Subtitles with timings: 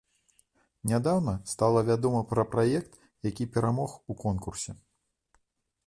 [0.91, 4.71] Нядаўна стала вядома пра праект, які перамог у конкурсе.